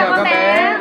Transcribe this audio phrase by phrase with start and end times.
[0.00, 0.78] chào các bé.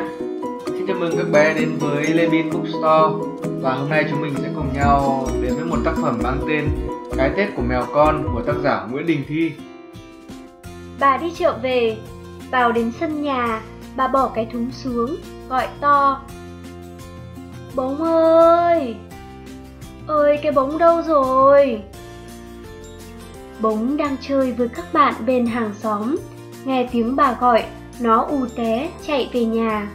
[0.65, 3.29] Xin chào mừng các bé đến với Levin Bookstore
[3.61, 6.69] Và hôm nay chúng mình sẽ cùng nhau đến với một tác phẩm mang tên
[7.17, 9.51] Cái Tết của mèo con của tác giả Nguyễn Đình Thi
[10.99, 11.97] Bà đi chợ về,
[12.51, 13.61] vào đến sân nhà,
[13.95, 15.15] bà bỏ cái thúng xuống,
[15.49, 16.21] gọi to.
[17.75, 18.95] Bóng ơi!
[20.07, 21.81] Ơi cái bóng đâu rồi?
[23.59, 26.15] Bóng đang chơi với các bạn bên hàng xóm,
[26.65, 27.63] nghe tiếng bà gọi,
[27.99, 29.87] nó ù té chạy về nhà.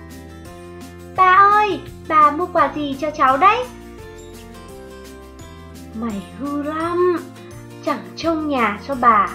[1.16, 3.64] Bà ơi, bà mua quà gì cho cháu đấy?
[6.00, 7.16] Mày hư lắm,
[7.84, 9.28] chẳng trông nhà cho bà,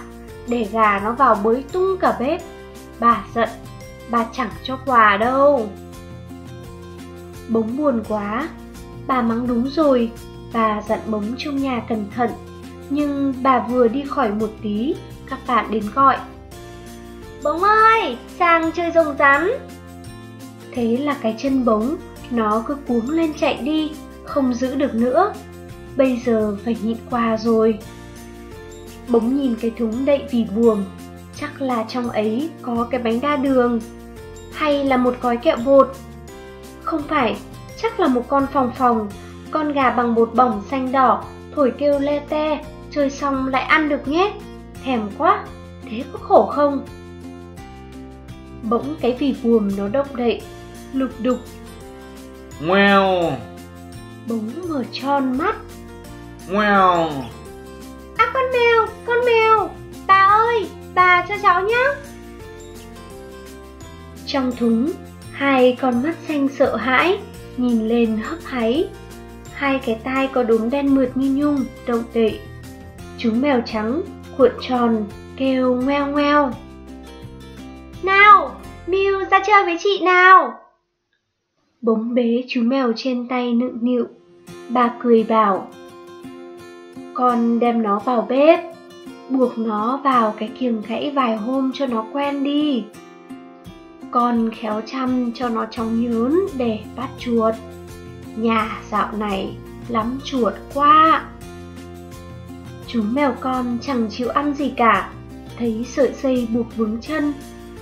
[0.47, 2.41] để gà nó vào bới tung cả bếp.
[2.99, 3.49] Bà giận,
[4.09, 5.69] bà chẳng cho quà đâu.
[7.49, 8.49] Bống buồn quá,
[9.07, 10.11] bà mắng đúng rồi,
[10.53, 12.29] bà dặn bống trong nhà cẩn thận.
[12.89, 14.95] Nhưng bà vừa đi khỏi một tí,
[15.29, 16.17] các bạn đến gọi.
[17.43, 19.49] Bống ơi, sang chơi rồng rắn.
[20.71, 21.95] Thế là cái chân bống,
[22.31, 23.91] nó cứ cuống lên chạy đi,
[24.23, 25.33] không giữ được nữa.
[25.95, 27.79] Bây giờ phải nhịn qua rồi.
[29.07, 30.85] Bống nhìn cái thúng đậy vì buồm,
[31.35, 33.79] chắc là trong ấy có cái bánh đa đường.
[34.53, 35.91] Hay là một gói kẹo bột.
[36.83, 37.37] Không phải,
[37.81, 39.09] chắc là một con phòng phòng,
[39.51, 41.23] con gà bằng bột bỏng xanh đỏ,
[41.55, 44.33] thổi kêu le te, chơi xong lại ăn được nhé.
[44.83, 45.45] Thèm quá,
[45.89, 46.85] thế có khổ không?
[48.63, 50.41] Bỗng cái vì buồm nó động đậy,
[50.93, 51.37] lục đục.
[52.61, 53.31] Ngoèo,
[54.27, 55.55] Bỗng mở tròn mắt.
[56.49, 57.09] ngoèo
[58.17, 59.69] À con mèo, con mèo,
[60.07, 61.83] bà ơi, bà cho cháu nhé.
[64.25, 64.91] Trong thúng,
[65.31, 67.19] hai con mắt xanh sợ hãi,
[67.57, 68.89] nhìn lên hấp háy.
[69.53, 72.39] Hai cái tai có đốm đen mượt như nhung, động đậy.
[73.17, 74.01] Chú mèo trắng,
[74.37, 75.05] cuộn tròn,
[75.37, 76.51] kêu ngoeo ngoeo.
[78.03, 78.55] Nào,
[78.87, 80.59] Miu ra chơi với chị nào.
[81.81, 84.07] Bống bế chú mèo trên tay nựng nịu.
[84.69, 85.67] Bà cười bảo.
[87.13, 88.59] Con đem nó vào bếp,
[89.29, 92.83] buộc nó vào cái kiềng gãy vài hôm cho nó quen đi.
[94.11, 97.55] Con khéo chăm cho nó chóng nhớn để bắt chuột.
[98.35, 99.57] Nhà dạo này
[99.89, 101.25] lắm chuột quá.
[102.87, 105.11] Chú mèo con chẳng chịu ăn gì cả,
[105.57, 107.33] thấy sợi dây buộc vướng chân,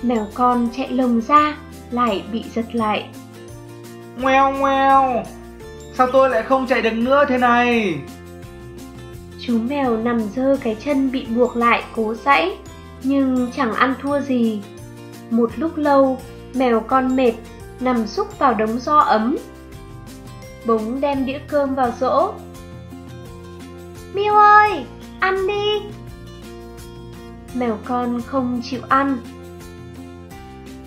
[0.02, 1.56] mèo con chạy lồng ra,
[1.90, 3.08] lại bị giật lại.
[4.20, 5.22] Ngoèo ngoèo
[5.94, 7.98] Sao tôi lại không chạy được nữa thế này
[9.40, 12.56] Chú mèo nằm dơ cái chân bị buộc lại cố dãy,
[13.02, 14.62] nhưng chẳng ăn thua gì.
[15.30, 16.18] Một lúc lâu,
[16.54, 17.32] mèo con mệt,
[17.80, 19.36] nằm xúc vào đống do ấm.
[20.66, 22.32] Bống đem đĩa cơm vào dỗ.
[24.14, 24.84] Miu ơi,
[25.20, 25.80] ăn đi.
[27.54, 29.18] Mèo con không chịu ăn.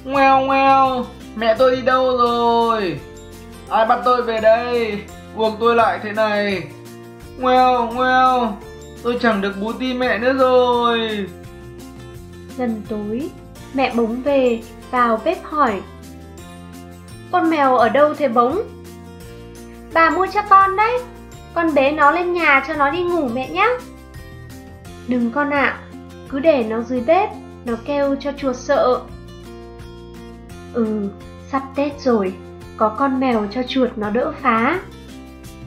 [0.03, 2.99] Ngoèo ngoèo Mẹ tôi đi đâu rồi
[3.69, 5.01] Ai bắt tôi về đây
[5.35, 6.63] Buộc tôi lại thế này
[7.39, 8.57] Ngoèo ngoèo
[9.03, 11.27] Tôi chẳng được bú ti mẹ nữa rồi
[12.57, 13.29] Gần tối,
[13.73, 15.81] mẹ bóng về, vào bếp hỏi.
[17.31, 18.61] Con mèo ở đâu thế bóng?
[19.93, 20.99] Bà mua cho con đấy,
[21.53, 23.67] con bế nó lên nhà cho nó đi ngủ mẹ nhé.
[25.07, 25.79] Đừng con ạ,
[26.29, 27.29] cứ để nó dưới bếp,
[27.65, 29.01] nó kêu cho chuột sợ.
[30.73, 31.09] Ừ,
[31.51, 32.33] sắp Tết rồi,
[32.77, 34.79] có con mèo cho chuột nó đỡ phá.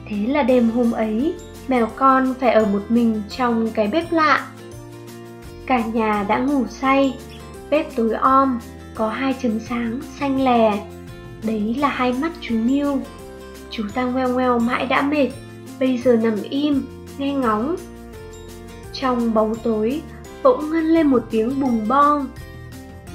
[0.09, 1.33] Thế là đêm hôm ấy,
[1.67, 4.47] mèo con phải ở một mình trong cái bếp lạ.
[5.65, 7.17] Cả nhà đã ngủ say,
[7.69, 8.59] bếp tối om,
[8.95, 10.85] có hai chấm sáng xanh lè.
[11.43, 12.99] Đấy là hai mắt chú Miu.
[13.69, 15.29] Chú ta ngoeo ngoeo mãi đã mệt,
[15.79, 16.85] bây giờ nằm im,
[17.17, 17.75] nghe ngóng.
[18.93, 20.01] Trong bóng tối,
[20.43, 22.27] bỗng ngân lên một tiếng bùng bong.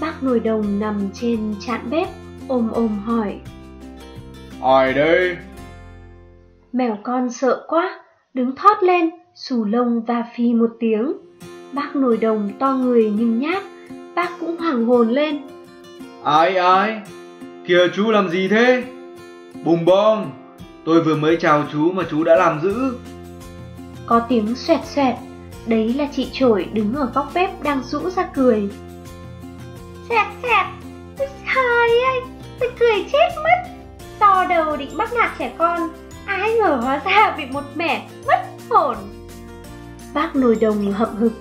[0.01, 2.09] Bác nồi đồng nằm trên chạn bếp,
[2.49, 3.41] ôm ôm hỏi.
[4.63, 5.37] Ai đây
[6.73, 8.01] Mèo con sợ quá,
[8.35, 11.13] đứng thót lên, xù lông và phi một tiếng.
[11.73, 13.63] Bác nồi đồng to người nhưng nhát,
[14.15, 15.41] bác cũng hoảng hồn lên.
[16.25, 17.01] Ai ai
[17.67, 18.85] Kìa chú làm gì thế
[19.65, 20.31] Bùng bong
[20.85, 22.95] Tôi vừa mới chào chú mà chú đã làm dữ
[24.07, 25.15] Có tiếng xoẹt xoẹt,
[25.67, 28.69] đấy là chị trổi đứng ở góc bếp đang rũ ra cười.
[30.11, 30.67] Xoẹt,
[31.19, 32.21] ôi trời ơi,
[32.61, 33.71] tôi cười chết mất.
[34.19, 35.81] To đầu định bắt nạt trẻ con,
[36.27, 38.97] ai ngờ hóa ra bị một mẻ mất hồn.
[40.15, 41.33] Bác nồi đồng hậm hực,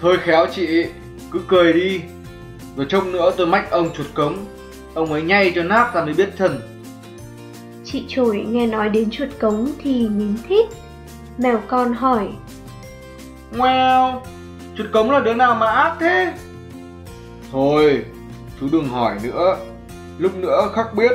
[0.00, 0.86] Thôi khéo chị
[1.32, 2.00] Cứ cười đi.
[2.76, 4.36] Rồi trông nữa tôi mách ông chuột cống.
[4.94, 6.60] Ông ấy nhay cho nát ra mới biết thân.
[7.84, 10.66] Chị trổi nghe nói đến chuột cống thì nín thít.
[11.38, 12.28] Mèo con hỏi,
[13.56, 14.22] Ngoèo
[14.76, 16.32] Chuột cống là đứa nào mà ác thế
[17.52, 18.04] Thôi
[18.60, 19.58] Chú đừng hỏi nữa
[20.18, 21.10] lúc nữa khắc biết.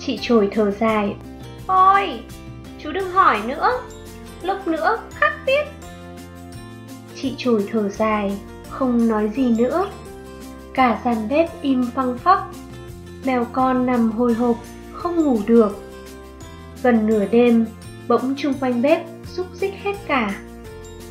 [0.00, 1.16] Chị trồi thở dài.
[1.66, 2.20] Thôi,
[2.82, 3.70] chú đừng hỏi nữa,
[4.42, 5.66] lúc nữa khắc biết.
[7.22, 9.90] Chị trồi thở dài, không nói gì nữa.
[10.74, 12.38] Cả gian bếp im phăng phắc.
[13.24, 14.56] Mèo con nằm hồi hộp,
[14.92, 15.82] không ngủ được.
[16.82, 17.66] Gần nửa đêm,
[18.08, 20.34] bỗng chung quanh bếp xúc xích hết cả.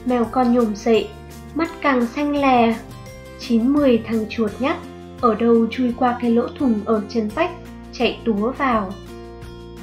[0.06, 1.10] Mèo con nhổm dậy,
[1.56, 2.76] mắt càng xanh lè.
[3.48, 4.78] Chín mười thằng chuột nhắt
[5.22, 7.52] ở đâu chui qua cái lỗ thùng ở chân vách,
[7.94, 8.94] chạy túa vào.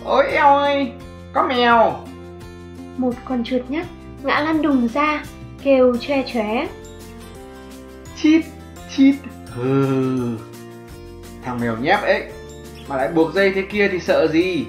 [0.05, 0.93] Ôi eo ơi,
[1.32, 1.96] có mèo.
[2.96, 3.87] Một con chuột nhắt
[4.22, 5.25] ngã lăn đùng ra,
[5.62, 6.69] kêu choe choé.
[8.22, 8.44] Chít,
[8.96, 9.14] chít,
[9.46, 10.37] hừ.
[11.43, 12.22] Thằng mèo nhép ấy,
[12.88, 14.66] mà lại buộc dây thế kia thì sợ gì?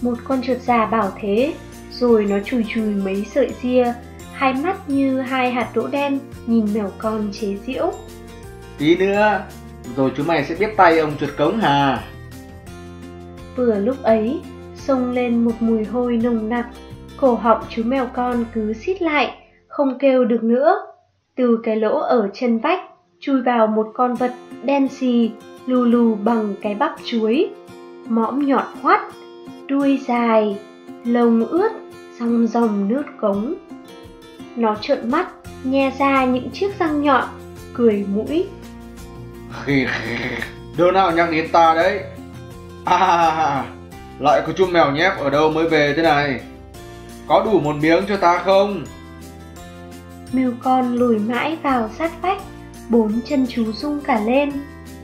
[0.00, 1.54] Một con chuột già bảo thế,
[1.90, 3.92] rồi nó chùi chùi mấy sợi ria,
[4.32, 7.92] hai mắt như hai hạt đỗ đen nhìn mèo con chế giễu.
[8.78, 9.40] Tí nữa,
[9.96, 12.04] rồi chúng mày sẽ biết tay ông chuột cống hà.
[13.56, 14.40] Vừa lúc ấy,
[14.74, 16.66] xông lên một mùi hôi nồng nặc,
[17.16, 19.34] cổ họng chú mèo con cứ xít lại,
[19.68, 20.74] không kêu được nữa.
[21.36, 22.80] Từ cái lỗ ở chân vách,
[23.20, 24.32] chui vào một con vật
[24.64, 25.30] đen xì,
[25.66, 27.50] lù lù bằng cái bắp chuối.
[28.08, 29.00] Mõm nhọn hoắt,
[29.68, 30.58] đuôi dài,
[31.04, 31.72] lông ướt,
[32.20, 33.54] rong ròng nước cống.
[34.56, 35.28] Nó trợn mắt,
[35.64, 37.24] nhe ra những chiếc răng nhọn,
[37.74, 38.46] cười mũi.
[40.76, 42.00] Đứa nào nhắc đến ta đấy?
[42.84, 43.64] À,
[44.18, 46.40] lại có chú mèo nhép ở đâu mới về thế này?
[47.28, 48.84] Có đủ một miếng cho ta không?
[50.32, 52.42] Mèo con lùi mãi vào sát vách,
[52.88, 54.52] bốn chân chú rung cả lên,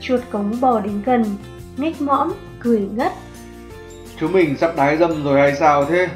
[0.00, 1.24] chuột cống bò đến gần,
[1.76, 3.12] ngách mõm, cười ngất.
[4.20, 6.08] Chú mình sắp đái dâm rồi hay sao thế?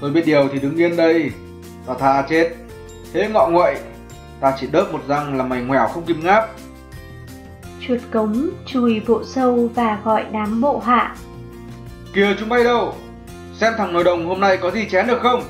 [0.00, 1.30] Tôi biết điều thì đứng yên đây,
[1.86, 2.50] ta tha chết.
[3.12, 3.76] Thế ngọ nguậy,
[4.40, 6.48] ta chỉ đớp một răng là mày ngoẻo không kim ngáp.
[7.80, 11.14] Chuột cống chùi bộ sâu và gọi đám bộ hạ.
[12.14, 12.94] Kìa chúng bay đâu?
[13.54, 15.42] Xem thằng nồi đồng hôm nay có gì chén được không?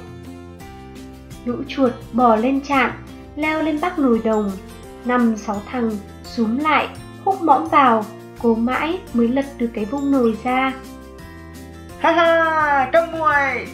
[1.45, 2.91] Lũ chuột bò lên chạn,
[3.37, 4.51] leo lên bắc nồi đồng.
[5.05, 5.91] Năm sáu thằng
[6.25, 6.89] súm lại,
[7.25, 8.05] hút mõm vào,
[8.43, 10.73] cố mãi mới lật được cái vung nồi ra.
[11.99, 13.67] Ha ha, cơm muồi!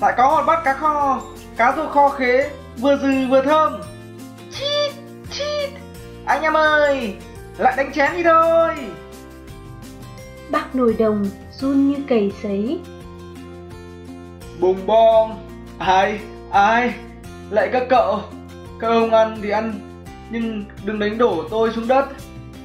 [0.00, 1.22] Lại có một bát cá kho,
[1.56, 3.80] cá rô kho khế, vừa dừ vừa thơm.
[4.52, 4.92] Chít,
[5.30, 5.70] chít!
[6.24, 7.14] Anh em ơi,
[7.58, 8.74] lại đánh chén đi thôi!
[10.50, 12.80] Bác nồi đồng run như cầy sấy.
[14.60, 15.30] Bùng bom!
[15.78, 16.94] Ai, ai?
[17.50, 18.20] Lại các cậu!
[18.80, 19.74] Các ông ăn thì ăn,
[20.30, 22.06] nhưng đừng đánh đổ tôi xuống đất.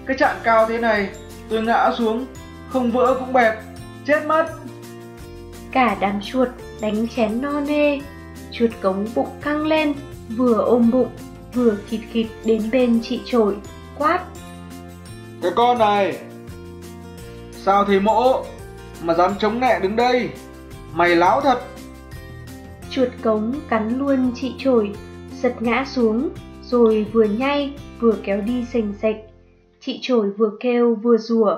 [0.06, 1.10] Cái chạn cao thế này,
[1.50, 2.26] tôi ngã xuống,
[2.70, 3.54] không vỡ cũng bẹp,
[4.06, 4.46] chết mất.
[5.72, 6.48] Cả đám chuột
[6.82, 8.00] đánh chén no nê,
[8.60, 9.94] chuột cống bụng căng lên,
[10.38, 11.10] vừa ôm bụng,
[11.54, 13.56] vừa khịt khịt đến bên chị trội,
[13.98, 14.26] quát.
[15.42, 16.18] Cái con này,
[17.52, 18.44] sao thì mỗ
[19.04, 20.30] mà dám chống nẹ đứng đây?
[20.94, 21.62] Mày láo thật.
[22.90, 24.92] Chuột cống cắn luôn chị trồi,
[25.42, 26.30] giật ngã xuống,
[26.64, 29.16] rồi vừa nhai vừa kéo đi sành sạch.
[29.80, 31.58] Chị trồi vừa kêu vừa rủa.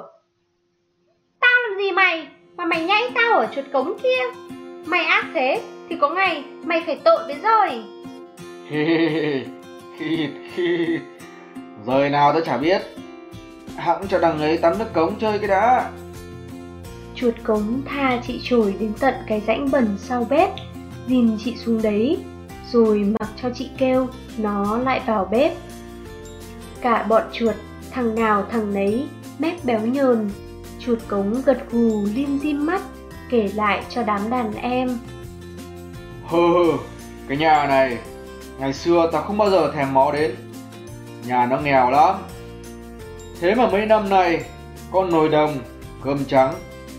[1.39, 4.39] Tao làm gì mày, mà mày nhảy tao ở chuột cống kia?
[4.85, 7.83] Mày ác thế thì có ngày mày phải tội đấy rồi.
[11.85, 12.81] Rồi nào tao chả biết.
[13.75, 15.91] Hãng cho đằng ấy tắm nước cống chơi cái đã.
[17.15, 20.49] Chuột cống tha chị trồi đến tận cái rãnh bẩn sau bếp,
[21.07, 22.17] dìm chị xuống đấy,
[22.71, 24.07] rồi mặc cho chị kêu,
[24.37, 25.51] nó lại vào bếp.
[26.81, 27.55] Cả bọn chuột,
[27.91, 29.07] thằng nào thằng nấy,
[29.39, 30.29] mép béo nhờn,
[30.79, 32.81] chuột cống gật gù lim dim mắt,
[33.29, 34.99] kể lại cho đám đàn em.
[36.29, 36.77] Hừ hơ,
[37.27, 37.97] cái nhà này,
[38.59, 40.35] ngày xưa ta không bao giờ thèm mó đến.
[41.27, 42.15] Nhà nó nghèo lắm.
[43.41, 44.43] Thế mà mấy năm nay,
[44.91, 45.57] con nồi đồng,
[46.03, 46.53] cơm trắng,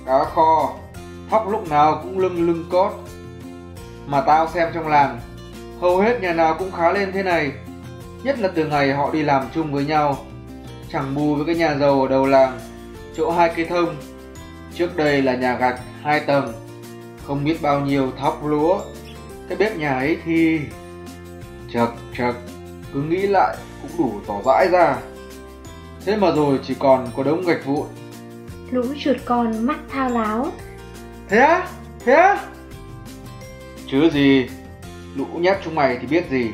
[0.07, 0.75] cá kho,
[1.31, 2.93] thóc lúc nào cũng lưng lưng cót.
[4.07, 5.21] Mà tao xem trong làng,
[5.81, 7.53] hầu hết nhà nào cũng khá lên thế này.
[8.23, 10.17] Nhất là từ ngày họ đi làm chung với nhau.
[10.93, 12.59] Chẳng bù với cái nhà giàu ở đầu làng,
[13.17, 13.97] chỗ hai cây thông.
[14.75, 16.53] Trước đây là nhà gạch hai tầng,
[17.27, 18.81] không biết bao nhiêu thóc lúa.
[19.49, 20.61] Cái bếp nhà ấy thì...
[21.73, 21.89] Chật
[22.19, 22.35] chật,
[22.93, 24.97] cứ nghĩ lại cũng đủ tỏ vãi ra.
[26.07, 27.87] Thế mà rồi chỉ còn có đống gạch vụn.
[28.71, 30.53] Lũ chuột con mắt thao láo.
[31.29, 31.69] Thế á?
[32.05, 32.39] Thế á?
[33.87, 34.49] Chứ gì,
[35.17, 36.51] lũ nhát chúng mày thì biết gì.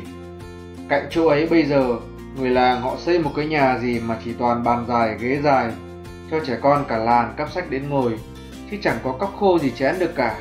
[0.88, 1.96] Cạnh chỗ ấy bây giờ,
[2.36, 5.72] người làng họ xây một cái nhà gì mà chỉ toàn bàn dài, ghế dài,
[6.30, 8.18] cho trẻ con cả làng cắp sách đến ngồi,
[8.70, 10.38] chứ chẳng có cóc khô gì chén được cả.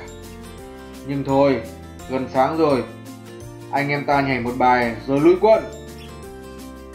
[1.08, 1.62] Nhưng thôi,
[2.10, 2.84] gần sáng rồi,
[3.72, 5.64] anh em ta nhảy một bài rồi lui quân.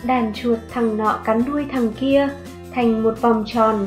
[0.05, 2.29] Đàn chuột thằng nọ cắn đuôi thằng kia
[2.75, 3.87] thành một vòng tròn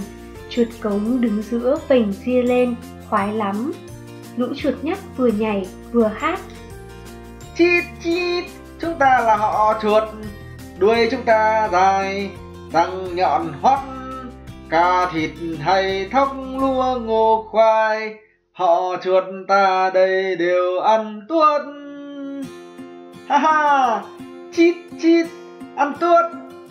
[0.52, 2.76] Chuột cống đứng giữa vành ria lên,
[3.10, 3.74] khoái lắm.
[4.38, 6.40] Lũ chuột nhắt vừa nhảy vừa hát.
[7.58, 8.46] Chít chít,
[8.80, 10.04] chúng ta là họ chuột,
[10.78, 12.30] đuôi chúng ta dài,
[12.74, 13.80] răng nhọn hoắt,
[14.70, 18.16] cà thịt hay thóc lúa ngô khoai,
[18.62, 21.62] họ chuột ta đây đều ăn tuốt.
[23.28, 24.02] Ha ha,
[24.54, 25.28] chít chít,
[25.76, 26.26] ăn tuốt,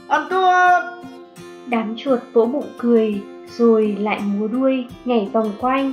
[0.09, 1.07] ăn tuốt.
[1.67, 3.21] Đám chuột vỗ bụng cười,
[3.59, 5.93] rồi lại múa đuôi nhảy vòng quanh.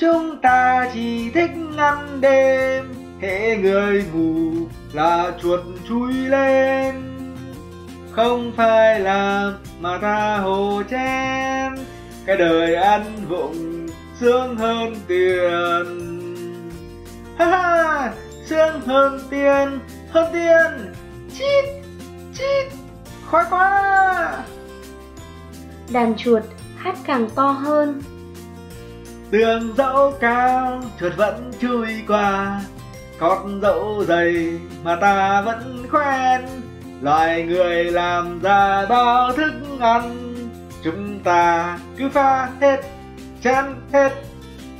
[0.00, 2.84] Chúng ta chỉ thích ăn đêm,
[3.20, 6.94] hệ người ngủ là chuột chui lên.
[8.10, 11.84] Không phải là mà ta hồ chen,
[12.26, 13.85] cái đời ăn vụng
[14.20, 15.86] sướng hơn tiền.
[17.38, 18.12] Ha ha,
[18.46, 19.78] sướng hơn tiền,
[20.10, 20.94] hơn tiền.
[21.38, 21.64] Chít,
[22.34, 22.72] chít,
[23.30, 24.44] khoái quá.
[25.92, 26.42] Đàn chuột
[26.76, 28.02] hát càng to hơn.
[29.30, 32.60] Tường dẫu cao, chuột vẫn chui qua.
[33.18, 36.40] Cót dẫu dày mà ta vẫn quen.
[37.00, 40.32] Loài người làm ra bao thức ăn.
[40.84, 42.80] Chúng ta cứ pha hết,
[43.46, 44.12] chén hết.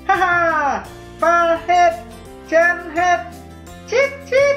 [0.07, 0.85] Ha ha,
[1.21, 1.91] pha hết,
[2.51, 3.19] chén hết.
[3.91, 4.57] Chít chít.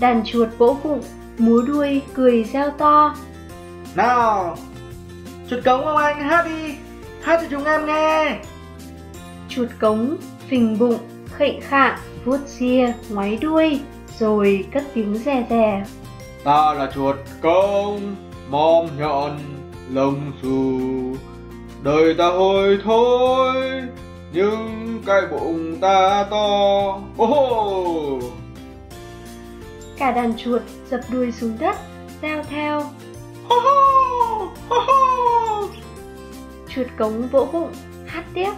[0.00, 1.02] Đàn chuột vỗ bụng,
[1.38, 3.14] múa đuôi, cười reo to.
[3.94, 4.56] Nào,
[5.50, 6.74] chuột cống ông anh hát đi,
[7.22, 8.38] hát cho chúng em nghe.
[9.48, 10.16] Chuột cống,
[10.48, 10.98] phình bụng,
[11.36, 13.80] khệnh khạng, vuốt ria, ngoáy đuôi,
[14.18, 15.84] rồi cất tiếng rè rè.
[16.44, 18.16] Ta là chuột công,
[18.48, 19.38] mom nhọn,
[19.90, 20.80] lông xù.
[21.84, 23.82] Đời ta hôi thôi,
[24.32, 26.98] nhưng cái bụng ta to.
[27.16, 28.18] Hô!
[29.98, 31.76] Cả đàn chuột dập đuôi xuống đất,
[32.22, 32.82] reo theo.
[33.48, 34.46] Hô hô!
[34.68, 35.66] Hô hô!
[36.68, 37.72] Chuột cống vỗ bụng,
[38.06, 38.52] hát tiếp.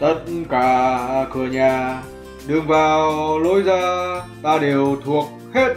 [0.00, 0.18] Tất
[0.50, 2.02] cả cửa nhà,
[2.46, 3.82] đường vào lối ra,
[4.42, 5.74] ta đều thuộc hết,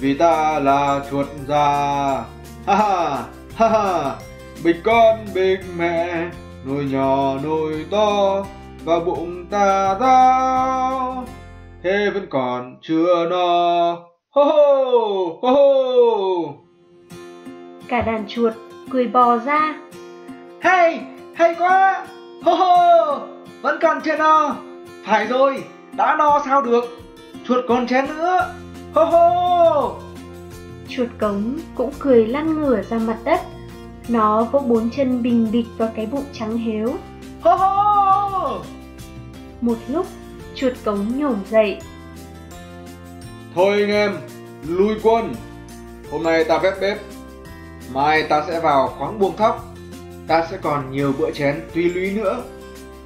[0.00, 1.66] vì ta là chuột già.
[2.66, 3.24] Ha ha,
[3.56, 4.16] ha ha,
[4.64, 6.28] bịch con bịch mẹ,
[6.64, 8.44] nồi nhỏ nồi to,
[8.84, 11.24] và bụng ta rao.
[11.82, 13.96] Thế vẫn còn chưa no.
[14.30, 16.54] Hô hô, hô hô.
[17.88, 18.52] Cả đàn chuột
[18.90, 19.74] cười bò ra.
[20.60, 21.00] Hay,
[21.34, 22.06] hay quá.
[22.42, 23.18] Hô hô,
[23.62, 24.56] vẫn còn chưa no.
[25.04, 25.64] Phải rồi,
[25.96, 26.84] đã no sao được.
[27.44, 28.54] Chuột còn chén nữa.
[28.94, 29.92] Hô hô.
[30.88, 33.40] Chuột cống cũng cười lăn ngửa ra mặt đất.
[34.08, 36.88] Nó vỗ bốn chân bình bịch vào cái bụng trắng héo.
[37.42, 38.58] Hô hô.
[39.60, 40.06] Một lúc,
[40.54, 41.80] chuột cống nhổm dậy.
[43.54, 44.16] Thôi anh em,
[44.68, 45.34] lui quân.
[46.10, 46.98] Hôm nay ta vét bếp.
[47.92, 49.64] Mai ta sẽ vào khoáng buông thóc.
[50.26, 52.42] Ta sẽ còn nhiều bữa chén tuy lũy nữa.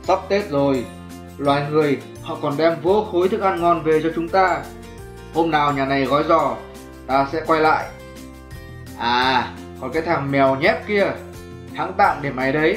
[0.02, 0.84] Sắp Tết rồi,
[1.38, 4.62] loài người họ còn đem vô khối thức ăn ngon về cho chúng ta.
[5.34, 6.56] Hôm nào nhà này gói giò,
[7.06, 7.88] ta sẽ quay lại.
[8.98, 11.12] À, còn cái thằng mèo nhép kia,
[11.74, 12.76] hãng tạm để mày đấy.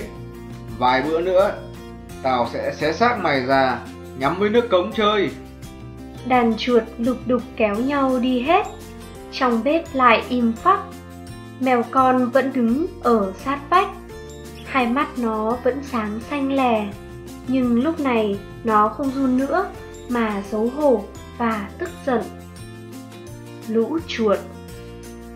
[0.78, 1.56] Vài bữa nữa,
[2.24, 3.80] tao sẽ xé xác mày ra,
[4.18, 5.30] nhắm với nước cống chơi.
[6.28, 8.66] Đàn chuột lục đục kéo nhau đi hết.
[9.32, 10.80] Trong bếp lại im phắc.
[11.60, 13.90] Mèo con vẫn đứng ở sát vách.
[14.66, 16.86] Hai mắt nó vẫn sáng xanh lè.
[17.48, 19.66] Nhưng lúc này nó không run nữa
[20.10, 21.04] mà xấu hổ
[21.38, 22.22] và tức giận.
[23.68, 24.40] Lũ chuột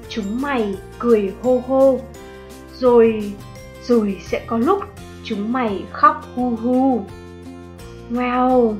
[0.09, 1.99] Chúng mày cười hô hô.
[2.79, 3.33] Rồi,
[3.83, 4.79] rồi sẽ có lúc
[5.23, 7.05] chúng mày khóc hu hu.
[8.11, 8.75] Wow!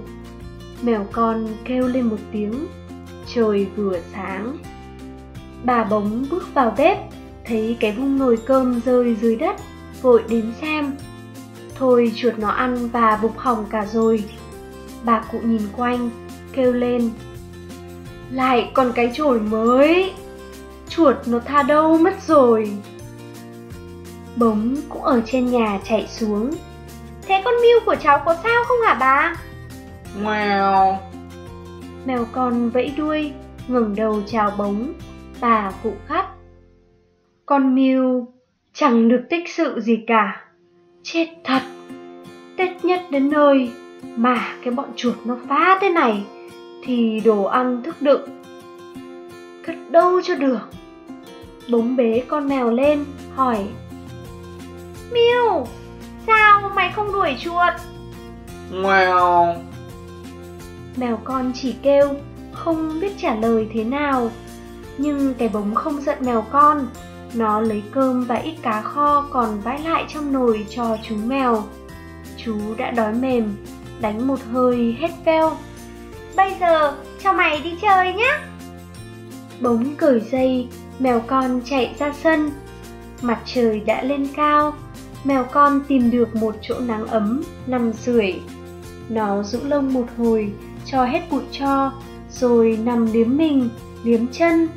[0.82, 2.68] Mèo con kêu lên một tiếng.
[3.34, 4.58] Trời vừa sáng.
[5.64, 6.98] Bà bóng bước vào bếp
[7.46, 9.56] Thấy cái vung nồi cơm rơi dưới đất
[10.02, 10.96] Vội đến xem.
[11.76, 14.24] Thôi chuột nó ăn và bục hỏng cả rồi.
[15.04, 16.10] Bà cụ nhìn quanh
[16.54, 17.10] Kêu lên.
[18.32, 20.14] Lại còn cái chổi mới!
[20.98, 22.72] Chuột nó tha đâu mất rồi
[24.36, 26.52] Bống cũng ở trên nhà chạy xuống
[27.28, 29.36] Thế con miêu của cháu có sao không hả bà?
[30.24, 31.00] Mèo.
[32.06, 33.32] Mèo con vẫy đuôi,
[33.68, 34.94] ngẩng đầu chào bóng,
[35.42, 36.26] bà phụ khắt.
[37.46, 38.28] Con miêu
[38.74, 40.46] chẳng được tích sự gì cả.
[41.04, 41.62] Chết thật!
[42.58, 43.72] Tết nhất đến nơi
[44.16, 46.26] mà cái bọn chuột nó phá thế này
[46.84, 48.42] thì đồ ăn thức đựng.
[49.66, 50.60] Cất đâu cho được.
[51.70, 53.06] Bống bế con mèo lên,
[53.36, 53.68] hỏi.
[55.12, 55.68] Miêu,
[56.28, 57.74] sao mày không đuổi chuột?
[58.72, 59.56] Mèo.
[60.96, 62.10] Mèo con chỉ kêu,
[62.52, 64.32] không biết trả lời thế nào.
[64.98, 66.88] Nhưng cái bóng không giận mèo con,
[67.34, 71.64] Nó lấy cơm và ít cá kho còn vãi lại trong nồi cho chú mèo.
[72.38, 73.56] Chú đã đói mềm,
[74.00, 75.58] đánh một hơi hết veo.
[76.36, 78.38] Bây giờ cho mày đi chơi nhé.
[79.62, 80.68] Bỗng cởi dây,
[81.00, 82.52] mèo con chạy ra sân.
[83.22, 84.74] Mặt trời đã lên cao,
[85.24, 88.40] mèo con tìm được một chỗ nắng ấm, nằm sưởi.
[89.10, 90.52] Nó rũ lông một hồi,
[90.86, 91.92] cho hết bụi cho,
[92.32, 93.70] rồi nằm liếm mình,
[94.04, 94.68] liếm chân,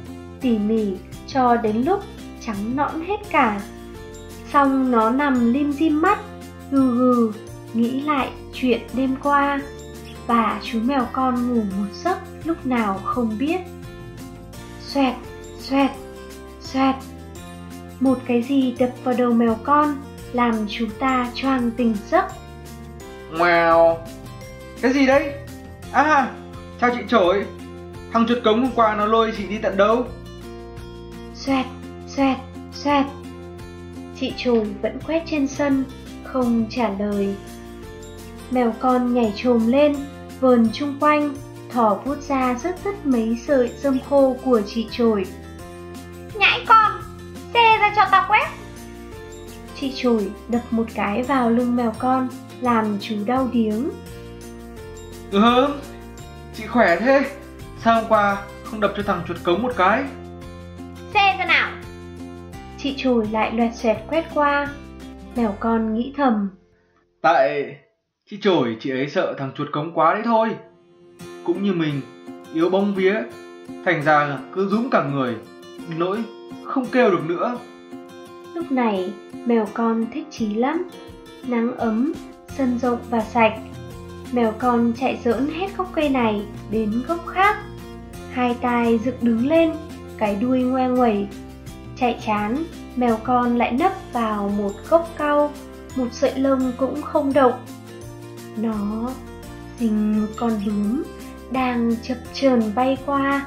[0.40, 0.96] tỉ mỉ
[1.26, 2.00] cho đến lúc
[2.40, 3.60] trắng nõn hết cả.
[4.52, 6.18] Xong nó nằm lim dim mắt,
[6.70, 7.32] gừ gừ,
[7.74, 9.60] nghĩ lại chuyện đêm qua.
[10.26, 13.60] Và chú mèo con ngủ một giấc lúc nào không biết.
[14.86, 15.14] Xoẹt,
[15.58, 15.90] xoẹt,
[16.72, 16.94] xoẹt.
[18.00, 19.96] Một cái gì đập vào đầu mèo con
[20.32, 22.24] làm chúng ta choàng tỉnh giấc.
[23.30, 23.98] Mèo.
[24.82, 25.32] Cái gì đấy?
[25.92, 26.30] À,
[26.80, 27.44] chào chị trổi.
[28.12, 30.04] Thằng chuột cống hôm qua nó lôi chị đi tận đâu?
[31.34, 31.66] Xoẹt,
[32.06, 32.36] xoẹt,
[32.72, 33.06] xoẹt.
[34.20, 35.84] Chị trồi vẫn quét trên sân,
[36.24, 37.34] không trả lời.
[38.50, 39.96] Mèo con nhảy trồm lên,
[40.40, 41.34] vờn chung quanh,
[41.72, 45.24] thỏ vuốt ra rất rất mấy sợi rơm khô của chị trồi.
[46.40, 46.92] Nhãi con,
[47.54, 48.48] xe ra cho tao quét.
[49.80, 52.28] Chị trồi đập một cái vào lưng mèo con,
[52.60, 53.90] làm chú đau điếng.
[55.30, 55.68] Ừ
[56.54, 57.30] chị khỏe thế.
[57.78, 60.04] Sao hôm qua không đập cho thằng chuột cống một cái?
[61.14, 61.70] Xe ra nào.
[62.78, 64.68] Chị trồi lại loẹt xoẹt quét qua.
[65.36, 66.50] Mèo con nghĩ thầm.
[67.22, 67.76] Tại
[68.30, 70.48] chị trổi chị ấy sợ thằng chuột cống quá đấy thôi.
[71.44, 72.00] Cũng như mình,
[72.54, 73.14] yếu bông vía,
[73.84, 75.36] thành ra cứ rúm cả người,
[75.98, 76.18] nỗi
[76.64, 77.58] không kêu được nữa.
[78.54, 79.12] Lúc này,
[79.46, 80.88] mèo con thích chí lắm.
[81.46, 82.12] Nắng ấm,
[82.56, 83.58] sân rộng và sạch.
[84.32, 87.56] Mèo con chạy dỡn hết gốc cây này đến gốc khác.
[88.32, 89.72] Hai tai dựng đứng lên,
[90.18, 91.26] cái đuôi ngoe nguẩy.
[91.96, 92.64] Chạy chán,
[92.96, 95.52] mèo con lại nấp vào một gốc cau,
[95.96, 97.64] một sợi lông cũng không động.
[98.56, 99.10] Nó
[99.78, 101.02] dình một con bướm
[101.52, 103.46] đang chập chờn bay qua.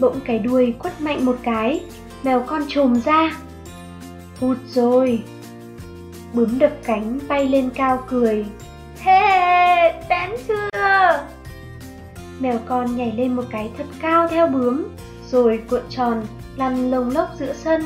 [0.00, 1.84] Bỗng cái đuôi quất mạnh một cái,
[2.22, 3.36] mèo con trồm ra.
[4.40, 5.22] Hụt rồi.
[6.32, 8.46] Bướm đập cánh bay lên cao cười.
[9.00, 10.68] Hê, bén chưa?
[12.40, 14.84] Mèo con nhảy lên một cái thật cao theo bướm,
[15.30, 16.22] rồi cuộn tròn
[16.56, 17.84] lăn lông lốc giữa sân,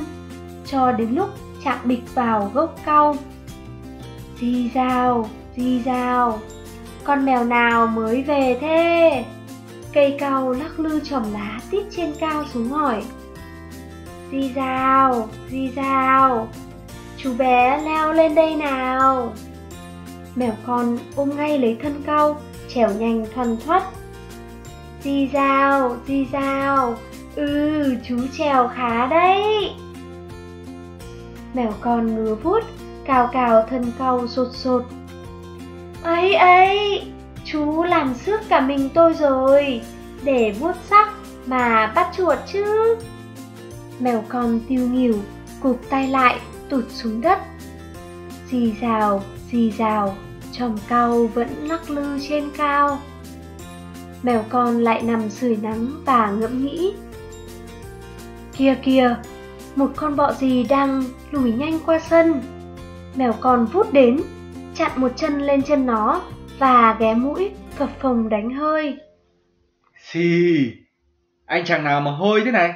[0.66, 1.28] cho đến lúc
[1.64, 3.16] chạm bịch vào gốc cau.
[4.40, 6.40] Di rào, di rào,
[7.04, 9.24] con mèo nào mới về thế?
[9.92, 13.02] Cây cau lắc lư chòm lá tít trên cao xuống hỏi.
[14.32, 16.48] Di rào, di rào,
[17.16, 19.32] chú bé leo lên đây nào.
[20.34, 23.82] Mèo con ôm ngay lấy thân cau, trèo nhanh thoăn thoắt.
[25.02, 26.94] Di rào, di rào,
[27.36, 29.70] ừ, chú trèo khá đấy.
[31.54, 32.62] Mèo con ngứa vút
[33.04, 34.84] cào cào thân cau sột sột.
[36.02, 37.02] Ấy ấy,
[37.52, 39.80] chú làm sức cả mình tôi rồi,
[40.22, 41.12] để vuốt sắc
[41.46, 42.96] mà bắt chuột chứ.
[44.00, 45.14] Mèo con tiêu nghỉu,
[45.62, 47.38] cụp tay lại, tụt xuống đất.
[48.50, 50.16] Dì rào, dì rào,
[50.52, 52.98] chòm cau vẫn lắc lư trên cao.
[54.22, 56.94] Mèo con lại nằm sưởi nắng và ngẫm nghĩ.
[58.56, 59.16] kia kia
[59.76, 62.42] một con bọ gì đang lùi nhanh qua sân.
[63.14, 64.20] Mèo con vút đến,
[64.74, 66.20] chặn một chân lên chân nó
[66.60, 68.98] và ghé mũi phập phồng đánh hơi.
[70.02, 70.72] Xì,
[71.46, 72.72] anh chàng nào mà hôi thế này?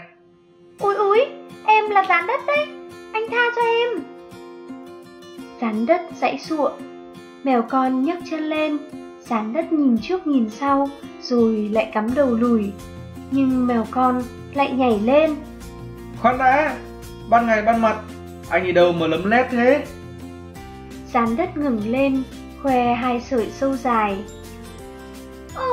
[0.79, 1.19] Úi úi,
[1.67, 2.67] em là rán đất đấy,
[3.13, 3.89] anh tha cho em.
[5.61, 6.71] Rán đất dãy sụa,
[7.43, 8.79] mèo con nhấc chân lên,
[9.21, 10.89] rán đất nhìn trước nhìn sau,
[11.23, 12.73] rồi lại cắm đầu lùi.
[13.31, 14.23] Nhưng mèo con
[14.55, 15.37] lại nhảy lên.
[16.23, 16.77] Khoan đã,
[17.31, 17.97] ban ngày ban mặt,
[18.51, 19.85] anh đi đâu mà lấm lét thế?
[21.13, 22.23] Rán đất ngừng lên,
[22.65, 24.25] khoe hai sợi sâu dài.
[25.55, 25.65] Ơ,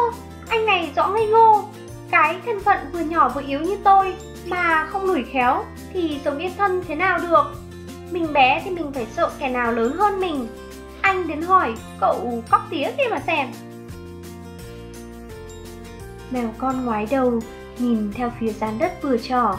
[0.50, 1.64] anh này rõ ngây ngô,
[2.12, 4.16] cái thân phận vừa nhỏ vừa yếu như tôi
[4.48, 7.44] mà không lủi khéo thì sống yên thân thế nào được.
[8.12, 10.48] Mình bé thì mình phải sợ kẻ nào lớn hơn mình.
[11.02, 13.48] Anh đến hỏi cậu cóc tía kia mà xem.
[16.32, 17.40] Mèo con ngoái đầu,
[17.78, 19.56] nhìn theo phía gián đất vừa trỏ.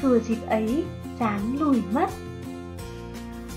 [0.00, 0.84] Thừa dịp ấy,
[1.20, 2.08] gián lùi mất.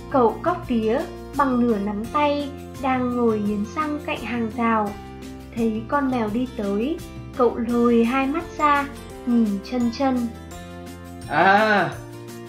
[0.09, 0.99] Cậu cóc tía
[1.37, 2.49] bằng nửa nắm tay
[2.81, 4.93] đang ngồi nghiến răng cạnh hàng rào.
[5.55, 6.97] Thấy con mèo đi tới,
[7.37, 8.87] cậu lồi hai mắt ra,
[9.25, 10.27] nhìn chân chân.
[11.29, 11.89] À,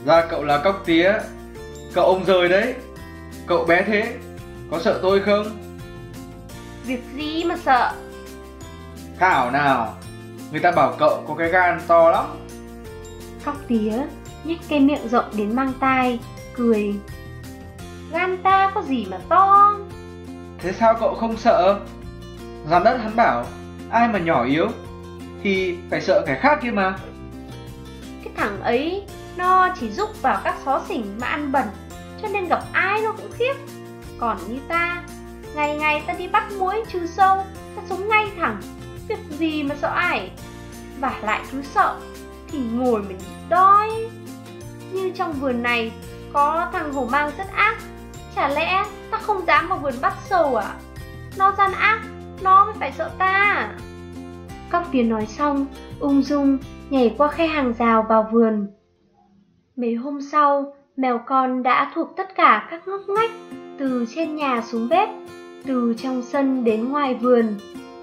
[0.04, 1.12] ra cậu là cóc tía,
[1.94, 2.74] cậu ông rời đấy.
[3.46, 4.16] Cậu bé thế,
[4.70, 5.46] có sợ tôi không?
[6.86, 7.92] Việc gì mà sợ?
[9.18, 9.94] Thảo nào,
[10.50, 12.26] người ta bảo cậu có cái gan to lắm.
[13.44, 13.92] Cóc tía
[14.44, 16.18] nhếch cái miệng rộng đến mang tai,
[16.56, 16.94] cười.
[18.12, 19.74] Gan ta có gì mà to?
[20.58, 21.80] Thế sao cậu không sợ?
[22.70, 23.46] Giám đất hắn bảo,
[23.90, 24.68] ai mà nhỏ yếu
[25.42, 26.96] thì phải sợ kẻ khác kia mà.
[28.24, 29.04] Cái thằng ấy
[29.36, 31.64] nó chỉ giúp vào các xó xỉnh mà ăn bẩn
[32.22, 33.54] cho nên gặp ai nó cũng khiếp.
[34.18, 35.02] Còn như ta,
[35.54, 37.44] ngày ngày ta đi bắt muỗi trừ sâu,
[37.76, 38.60] ta sống ngay thẳng,
[39.08, 40.30] việc gì mà sợ ai?
[41.00, 41.96] Và lại cứ sợ
[42.52, 43.18] thì ngồi mình
[43.48, 43.88] đói.
[44.92, 45.92] Như trong vườn này
[46.32, 47.76] có thằng hổ mang rất ác,
[48.38, 50.74] chả lẽ ta không dám vào vườn bắt sâu à?
[51.38, 52.00] Nó gian ác,
[52.42, 53.68] nó mới phải sợ ta.
[54.70, 55.66] Cóc tiếng nói xong,
[56.00, 56.58] ung dung
[56.90, 58.66] nhảy qua khe hàng rào vào vườn.
[59.76, 63.30] Mấy hôm sau, mèo con đã thuộc tất cả các ngóc ngách,
[63.78, 65.08] từ trên nhà xuống bếp,
[65.66, 67.54] từ trong sân đến ngoài vườn,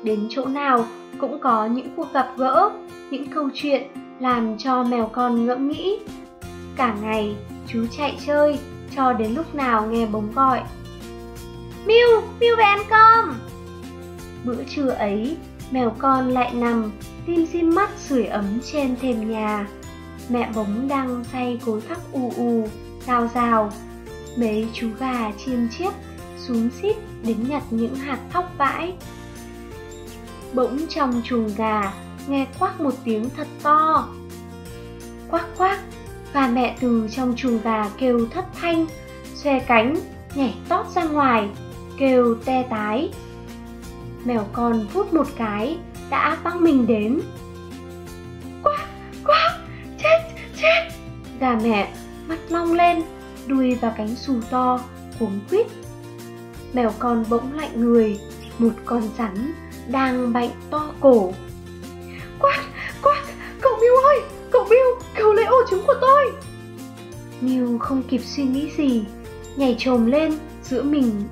[0.04, 0.86] đến chỗ nào
[1.19, 2.69] cũng có những cuộc gặp gỡ,
[3.10, 3.84] những câu chuyện
[4.19, 6.00] làm cho mèo con ngẫm nghĩ.
[6.76, 7.36] Cả ngày,
[7.67, 8.60] chú chạy chơi,
[8.95, 10.62] cho đến lúc nào nghe bóng gọi.
[11.86, 12.08] Miu,
[12.39, 13.39] Miu về ăn cơm!
[14.43, 15.38] Bữa trưa ấy,
[15.71, 16.91] mèo con lại nằm,
[17.25, 19.67] tim xin mắt sưởi ấm trên thềm nhà.
[20.29, 22.67] Mẹ bóng đang say cối khắc u u,
[23.05, 23.71] rào rào.
[24.38, 25.93] Mấy chú gà chiêm chiếp
[26.38, 28.93] xuống xít đến nhặt những hạt thóc vãi.
[30.53, 31.93] Bỗng trong chuồng gà
[32.27, 34.08] nghe quắc một tiếng thật to.
[35.29, 35.79] Quắc quắc,
[36.36, 38.86] gà mẹ từ trong chuồng gà kêu thất thanh,
[39.36, 39.95] xòe cánh,
[40.36, 41.50] nhảy tót ra ngoài,
[41.98, 43.10] kêu te tái.
[44.26, 45.78] Mèo con vút một cái,
[46.10, 47.21] đã băng mình đến.
[48.63, 48.78] quá
[49.26, 49.58] quá
[50.04, 50.19] chết,
[50.62, 50.89] chết.
[51.39, 51.93] Gà mẹ
[52.28, 53.02] mắt long lên,
[53.48, 54.80] đuôi và cánh xù to,
[55.19, 55.67] cuống quýt.
[56.74, 58.19] Mèo con bỗng lạnh người,
[58.60, 59.54] một con rắn
[59.88, 61.34] đang bệnh to cổ.
[62.39, 62.60] Quát,
[63.02, 63.24] quát,
[63.62, 64.21] cậu biêu ơi,
[64.52, 65.04] cậu biêu!
[65.15, 66.32] Cứu lấy ổ trứng của tôi.
[67.41, 69.04] Miu không kịp suy nghĩ gì,
[69.56, 71.23] nhảy trồm lên giữa mình.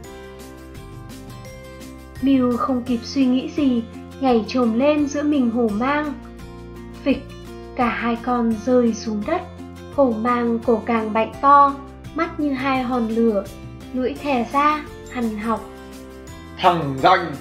[2.21, 3.83] Miu không kịp suy nghĩ gì,
[4.21, 6.13] nhảy trồm lên giữa mình hổ mang.
[7.03, 7.23] Phịch,
[7.75, 9.41] cả hai con rơi xuống đất.
[9.95, 11.75] Hổ mang cổ càng bệnh to,
[12.15, 13.43] mắt như hai hòn lửa,
[13.93, 15.69] lưỡi thè ra, hằn học.
[16.57, 17.35] Thằng danh,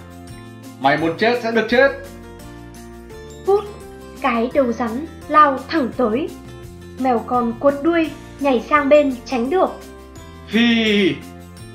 [0.81, 1.89] mày muốn chết sẽ được chết.
[3.47, 3.65] Vút,
[4.23, 6.29] cái đầu rắn lao thẳng tới.
[6.99, 9.71] Mèo con cuột đuôi, nhảy sang bên tránh được.
[10.49, 11.15] Phi,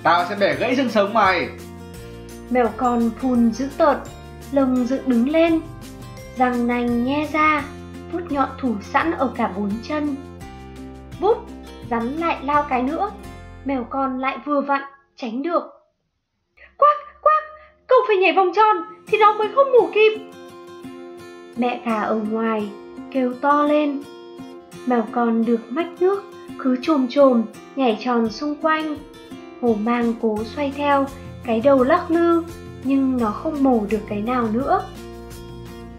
[0.03, 1.49] tao sẽ bẻ gãy xương sống mày.
[2.49, 3.97] Mèo con phun dữ tợn,
[4.51, 5.61] lông dựng đứng lên,
[6.37, 7.63] răng nanh nhe ra,
[8.11, 10.15] vút nhọn thủ sẵn ở cả bốn chân.
[11.19, 11.37] Vút,
[11.91, 13.11] rắn lại lao cái nữa,
[13.65, 14.81] mèo con lại vừa vặn,
[15.15, 15.63] tránh được.
[16.77, 17.43] Quắc, quắc,
[17.87, 20.19] cậu phải nhảy vòng tròn thì nó mới không ngủ kịp.
[21.57, 22.69] Mẹ gà ở ngoài,
[23.11, 24.01] kêu to lên.
[24.85, 26.23] Mèo con được mách nước,
[26.59, 27.43] cứ trồm trồm,
[27.75, 28.97] nhảy tròn xung quanh.
[29.61, 31.05] Hổ mang cố xoay theo,
[31.45, 32.43] cái đầu lắc lư,
[32.83, 34.83] nhưng nó không mổ được cái nào nữa.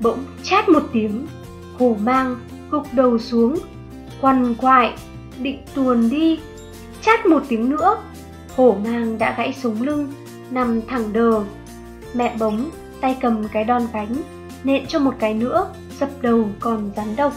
[0.01, 1.27] Bỗng chát một tiếng,
[1.79, 2.37] hổ mang
[2.71, 3.59] gục đầu xuống,
[4.21, 4.93] quằn quại,
[5.43, 6.41] định tuồn đi.
[7.03, 7.97] Chát một tiếng nữa,
[8.57, 10.13] hổ mang đã gãy sống lưng,
[10.51, 11.43] nằm thẳng đờ.
[12.15, 14.15] Mẹ bóng, tay cầm cái đòn gánh,
[14.65, 17.33] nện cho một cái nữa, dập đầu còn rắn độc.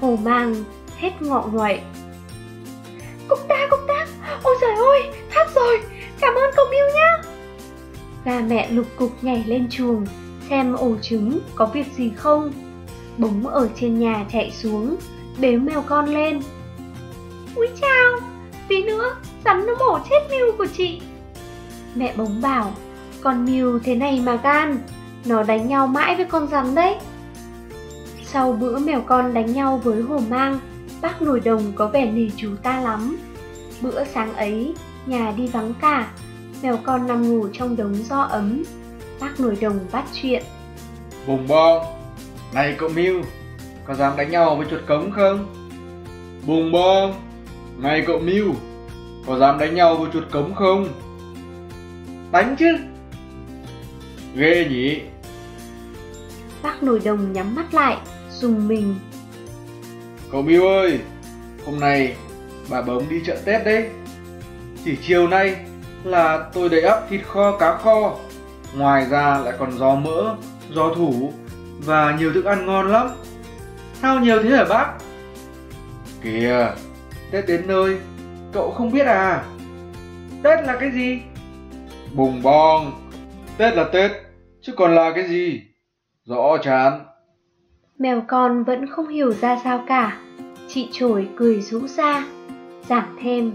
[0.00, 0.54] Hổ mang
[0.96, 1.82] hết ngọ ngoại.
[3.28, 4.06] Cúc ta, cúc ta,
[4.42, 5.80] ôi trời ơi, thắt rồi,
[6.20, 7.22] cảm ơn cậu yêu nhá.
[8.24, 10.06] Gà mẹ lục cục nhảy lên chuồng,
[10.50, 12.52] xem ổ trứng có việc gì không.
[13.18, 14.96] Bống ở trên nhà chạy xuống,
[15.38, 16.40] bế mèo con lên.
[17.54, 18.16] Úi chào,
[18.68, 21.00] tí nữa rắn nó mổ chết mưu của chị.
[21.94, 22.72] Mẹ bống bảo,
[23.22, 24.78] con mưu thế này mà gan,
[25.24, 26.94] nó đánh nhau mãi với con rắn đấy.
[28.24, 30.58] Sau bữa mèo con đánh nhau với hổ mang,
[31.00, 33.16] bác nổi đồng có vẻ nề chú ta lắm.
[33.80, 34.74] Bữa sáng ấy,
[35.06, 36.10] nhà đi vắng cả,
[36.62, 38.62] mèo con nằm ngủ trong đống do ấm.
[39.20, 40.42] Bác nổi đồng bắt chuyện.
[41.26, 41.82] Bùng bong,
[42.54, 43.22] này cậu Miu,
[43.84, 45.46] có dám đánh nhau với chuột cống không?
[46.46, 47.14] Bùng bong,
[47.78, 48.54] này cậu Miu,
[49.26, 50.88] có dám đánh nhau với chuột cống không?
[52.32, 52.76] Đánh chứ.
[54.38, 55.00] Ghê nhỉ?
[56.62, 57.96] Bác nổi đồng nhắm mắt lại,
[58.32, 58.94] dùng mình.
[60.32, 60.98] Cậu Miu ơi,
[61.66, 62.16] hôm nay
[62.70, 63.88] bà bấm đi chợ Tết đấy.
[64.84, 65.56] Chỉ chiều nay
[66.04, 68.16] là tôi đầy ắp thịt kho cá kho.
[68.76, 70.34] Ngoài ra lại còn giò mỡ,
[70.74, 71.32] giò thủ
[71.78, 73.08] và nhiều thức ăn ngon lắm.
[74.02, 74.92] Sao nhiều thế hả bác?
[76.22, 76.66] Kìa,
[77.30, 77.96] Tết đến nơi,
[78.52, 79.44] cậu không biết à?
[80.42, 81.18] Tết là cái gì?
[82.14, 83.10] Bùng bong,
[83.56, 84.10] Tết là Tết,
[84.68, 85.62] chứ còn là cái gì?
[86.24, 87.04] Rõ chán.
[87.98, 90.18] Mèo con vẫn không hiểu ra sao cả.
[90.68, 92.24] Chị chổi cười rũ ra,
[92.88, 93.52] giảng thêm.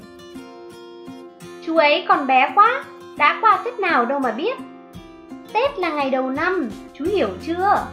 [1.65, 2.83] Chú ấy còn bé quá,
[3.17, 4.57] đã qua Tết nào đâu mà biết.
[5.53, 7.87] Tết là ngày đầu năm, chú hiểu chưa?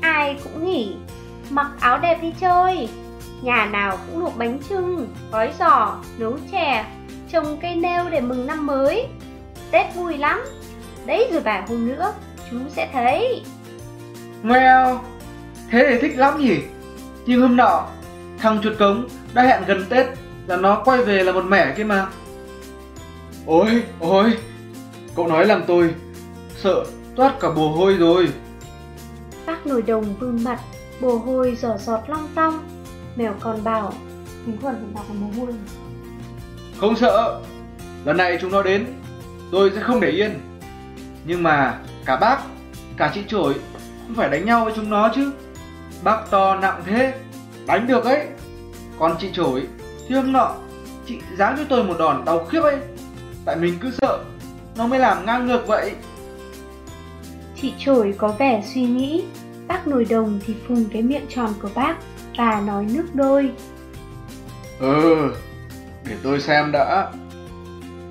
[0.00, 0.94] Ai cũng nghỉ,
[1.50, 2.88] mặc áo đẹp đi chơi.
[3.42, 6.84] Nhà nào cũng luộc bánh trưng, gói giò, nấu chè,
[7.32, 9.06] trồng cây nêu để mừng năm mới.
[9.70, 10.40] Tết vui lắm.
[11.06, 12.12] Đấy rồi vài hôm nữa,
[12.50, 13.42] chú sẽ thấy.
[14.42, 15.00] Mèo,
[15.70, 16.58] thế thì thích lắm nhỉ?
[17.26, 17.86] Nhưng hôm nọ,
[18.38, 20.06] thằng chuột cống đã hẹn gần Tết
[20.46, 22.06] là nó quay về là một mẻ kia mà.
[23.46, 24.38] Ôi, ôi,
[25.16, 25.94] cậu nói làm tôi
[26.56, 26.84] sợ
[27.16, 28.28] toát cả mồ hôi rồi.
[29.46, 30.60] Bác nồi đồng vương mặt,
[31.00, 32.68] mồ hôi giỏ giọt long tong.
[33.16, 33.92] Mèo còn bảo,
[34.46, 35.54] mình còn phải đọc mồ hôi.
[36.80, 37.40] Không sợ,
[38.04, 38.86] lần này chúng nó đến,
[39.52, 40.40] tôi sẽ không để yên.
[41.26, 42.38] Nhưng mà cả bác,
[42.96, 43.54] cả chị trổi
[44.06, 45.32] không phải đánh nhau với chúng nó chứ.
[46.02, 47.14] Bác to nặng thế,
[47.66, 48.26] đánh được ấy.
[48.98, 49.66] Còn chị trổi
[50.08, 50.54] thì hôm nọ,
[51.06, 52.76] chị giáng cho tôi một đòn đau khiếp ấy.
[53.44, 54.18] Tại mình cứ sợ,
[54.76, 55.92] nó mới làm ngang ngược vậy.
[57.62, 59.24] Chị trổi có vẻ suy nghĩ,
[59.66, 61.96] bác nồi đồng thì phùng cái miệng tròn của bác
[62.38, 63.50] và nói nước đôi.
[64.80, 65.16] Ừ,
[66.08, 67.12] để tôi xem đã.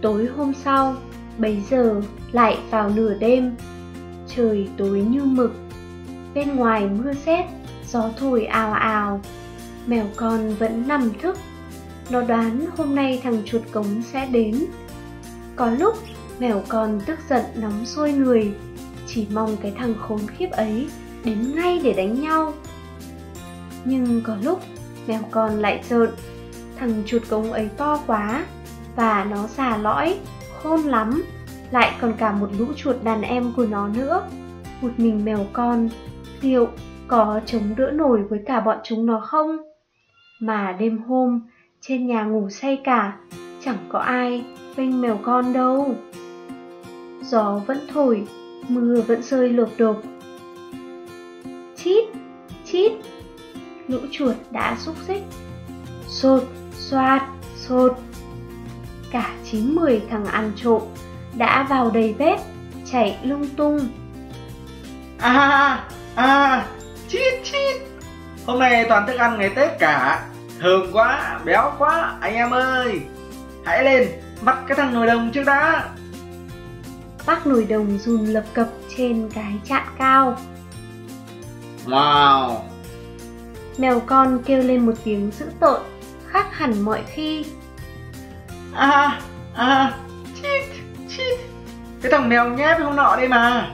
[0.01, 0.95] Tối hôm sau,
[1.37, 2.01] bấy giờ
[2.31, 3.55] lại vào nửa đêm.
[4.35, 5.51] Trời tối như mực.
[6.33, 7.45] Bên ngoài mưa rét,
[7.89, 9.21] gió thổi ào ào.
[9.85, 11.37] Mèo con vẫn nằm thức.
[12.09, 14.65] Nó đoán hôm nay thằng chuột cống sẽ đến.
[15.55, 15.95] Có lúc
[16.39, 18.53] mèo con tức giận nóng sôi người,
[19.07, 20.87] chỉ mong cái thằng khốn khiếp ấy
[21.23, 22.53] đến ngay để đánh nhau.
[23.85, 24.59] Nhưng có lúc
[25.07, 26.09] mèo con lại trợn,
[26.79, 28.45] thằng chuột cống ấy to quá
[28.95, 30.19] và nó già lõi,
[30.63, 31.23] khôn lắm,
[31.73, 34.27] lại còn cả một lũ chuột đàn em của nó nữa.
[34.81, 35.89] Một mình mèo con,
[36.41, 36.67] liệu
[37.07, 39.57] có chống đỡ nổi với cả bọn chúng nó không?
[40.39, 41.41] Mà đêm hôm,
[41.81, 43.17] trên nhà ngủ say cả,
[43.65, 44.45] chẳng có ai
[44.77, 45.95] bênh mèo con đâu.
[47.21, 48.27] Gió vẫn thổi,
[48.67, 50.01] mưa vẫn rơi lộp đột.
[51.75, 52.05] Chít,
[52.65, 52.91] chít,
[53.87, 55.23] lũ chuột đã xúc xích.
[56.07, 57.21] Sột, xoạt,
[57.55, 57.97] sột.
[59.11, 60.81] Cả chín mười thằng ăn trộm
[61.37, 62.39] đã vào đầy bếp,
[62.91, 63.87] chạy lung tung.
[65.19, 65.83] À,
[66.15, 66.65] à,
[67.09, 67.81] chít chít.
[68.45, 70.25] Hôm nay toàn thức ăn ngày Tết cả.
[70.59, 73.01] Thơm quá, béo quá, anh em ơi.
[73.65, 74.07] Hãy lên,
[74.41, 75.89] bắt cái thằng nồi đồng trước đã.
[77.25, 78.67] Bác nồi đồng run lập cập
[78.97, 80.37] trên cái chạn cao.
[81.85, 82.59] Wow,
[83.77, 85.81] Mèo con kêu lên một tiếng dữ tợn,
[86.27, 87.45] khác hẳn mọi khi.
[88.73, 89.21] à,
[89.55, 89.93] à,
[90.35, 90.72] chít,
[91.17, 91.39] chít.
[92.01, 93.69] Cái thằng mèo nhép hôm nọ đây mà.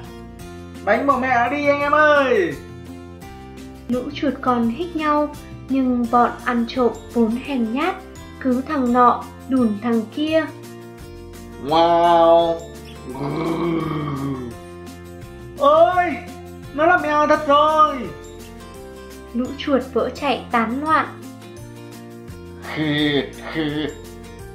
[0.85, 2.53] Đánh bỏ mẹ đi anh em ơi.
[3.87, 5.35] Lũ chuột con hít nhau,
[5.69, 7.95] nhưng bọn ăn trộm vốn hèn nhát,
[8.39, 10.45] cứ thằng nọ đùn thằng kia.
[11.65, 12.59] Wow.
[15.57, 16.05] Ôi,
[16.73, 17.97] nó là mèo thật rồi.
[19.33, 21.07] Lũ chuột vỡ chạy tán loạn,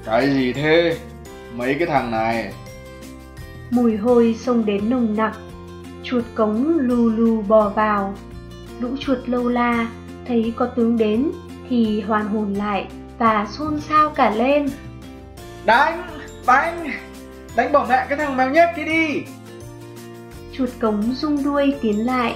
[0.05, 0.99] cái gì thế?
[1.57, 2.53] Mấy cái thằng này.
[3.71, 5.37] Mùi hôi xông đến nồng nặc.
[6.03, 8.15] Chuột cống lù lù bò vào.
[8.81, 9.89] Lũ chuột lâu la
[10.27, 11.31] thấy có tướng đến
[11.69, 12.87] thì hoàn hồn lại
[13.19, 14.69] và xôn xao cả lên.
[15.65, 16.03] Đánh,
[16.47, 16.91] đánh,
[17.57, 19.23] đánh bỏ mẹ cái thằng mèo nhép kia đi.
[20.53, 22.35] Chuột cống rung đuôi tiến lại.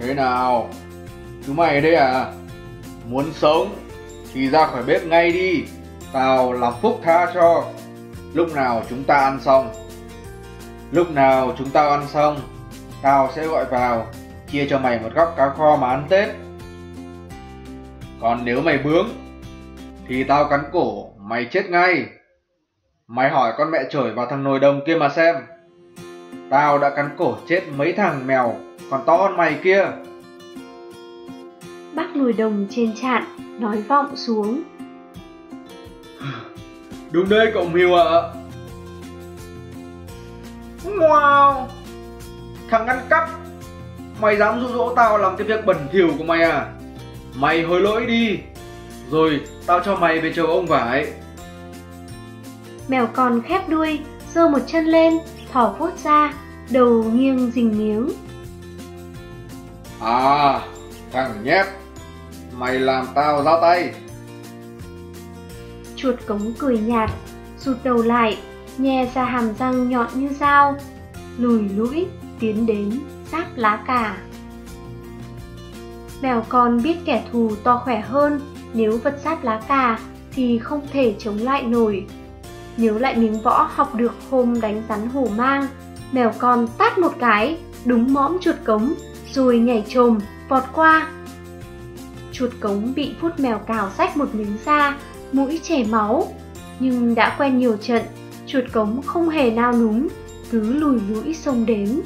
[0.00, 0.70] Thế nào?
[1.46, 2.32] Chúng mày đây à?
[3.08, 3.74] Muốn sống
[4.34, 5.64] thì ra khỏi bếp ngay đi.
[6.12, 7.64] Tao làm phúc tha cho.
[8.34, 9.68] Lúc nào chúng ta ăn xong.
[10.92, 12.40] Lúc nào chúng ta ăn xong,
[13.02, 14.06] tao sẽ gọi vào,
[14.50, 16.28] chia cho mày một góc cá kho mà ăn Tết.
[18.20, 19.08] Còn nếu mày bướng,
[20.08, 22.06] thì tao cắn cổ, mày chết ngay.
[23.06, 25.36] Mày hỏi con mẹ chổi vào thằng nồi đồng kia mà xem.
[26.50, 28.54] Tao đã cắn cổ chết mấy thằng mèo
[28.90, 29.86] còn to hơn mày kia.
[31.94, 33.24] Bác nồi đồng trên chạn
[33.60, 34.62] nói vọng xuống.
[37.10, 38.22] Đúng đấy cậu Miu ạ.
[40.86, 41.66] Wow,
[42.70, 43.30] thằng ăn cắp,
[44.20, 46.72] mày dám dụ dỗ tao làm cái việc bẩn thỉu của mày à?
[47.34, 48.38] Mày hối lỗi đi,
[49.10, 51.12] rồi tao cho mày về chầu ông vải.
[52.88, 54.00] Mèo con khép đuôi,
[54.34, 55.18] giơ một chân lên,
[55.52, 56.34] thỏ vuốt ra,
[56.70, 58.10] đầu nghiêng rình miếng.
[60.00, 60.60] À,
[61.12, 61.66] thằng nhép,
[62.52, 63.94] mày làm tao ra tay.
[65.96, 67.10] Chuột cống cười nhạt,
[67.58, 68.38] rụt đầu lại,
[68.78, 70.76] nhè ra hàm răng nhọn như dao,
[71.38, 72.06] lùi lũi
[72.40, 73.00] tiến đến
[73.32, 74.16] giáp lá cà.
[76.22, 78.40] Mèo con biết kẻ thù to khỏe hơn,
[78.74, 79.98] nếu vật sát lá cà
[80.32, 82.06] thì không thể chống lại nổi.
[82.76, 85.66] Nhớ lại miếng võ học được hôm đánh rắn hổ mang,
[86.12, 88.94] mèo con tát một cái, đúng mõm chuột cống,
[89.32, 91.08] rồi nhảy chồm vọt qua.
[92.32, 94.96] Chuột cống bị phút mèo cào rách một miếng da,
[95.32, 96.32] mũi chảy máu.
[96.80, 98.02] Nhưng đã quen nhiều trận,
[98.46, 100.08] chuột cống không hề nao núng,
[100.50, 102.00] cứ lùi lũi xông đến.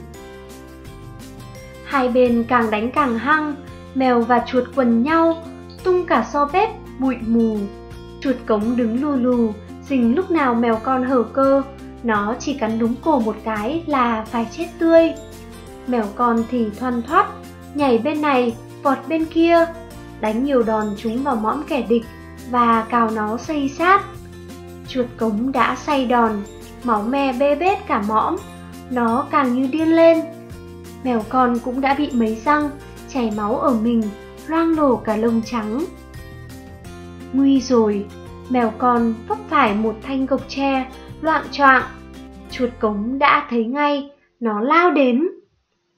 [1.85, 3.55] Hai bên càng đánh càng hăng,
[3.95, 5.43] mèo và chuột quần nhau,
[5.85, 7.59] tung cả so bếp, bụi mù.
[8.21, 9.53] Chuột cống đứng lù lù,
[9.89, 11.63] dình lúc nào mèo con hở cơ,
[12.03, 15.13] nó chỉ cắn đúng cổ một cái là phải chết tươi.
[15.87, 17.27] Mèo con thì thoăn thoắt,
[17.75, 19.67] nhảy bên này, vọt bên kia,
[20.21, 22.05] đánh nhiều đòn chúng vào mõm kẻ địch
[22.51, 24.03] và cào nó xây sát.
[24.91, 26.43] Chuột cống đã say đòn,
[26.85, 28.37] máu me bê bết cả mõm,
[28.91, 30.21] nó càng như điên lên.
[31.05, 32.71] Mèo con cũng đã bị mấy răng,
[33.09, 34.03] chảy máu ở mình,
[34.47, 35.85] loang lổ cả lông trắng.
[37.33, 38.05] Nguy rồi,
[38.49, 40.87] mèo con vấp phải một thanh gộc tre,
[41.21, 41.83] loạn choạng.
[42.51, 45.29] Chuột cống đã thấy ngay, nó lao đến.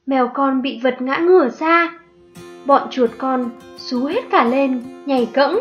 [0.06, 1.98] Mèo con bị vật ngã ngửa ra.
[2.66, 5.58] Bọn chuột con xú hết cả lên, nhảy cẫng.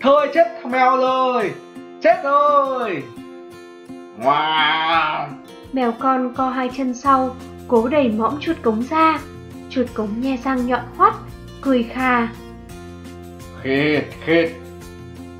[0.00, 1.52] Thôi chết thằng mèo rồi,
[2.02, 3.02] chết rồi.
[4.22, 5.26] Wow.
[5.72, 7.36] Mèo con co hai chân sau,
[7.68, 9.18] cố đẩy mõm chuột cống ra.
[9.70, 11.14] Chuột cống nhe răng nhọn hoắt,
[11.60, 12.28] cười khà.
[13.62, 14.50] Khịt khịt.